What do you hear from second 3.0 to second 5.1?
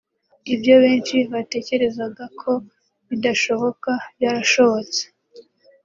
bidashoboka byarashobotse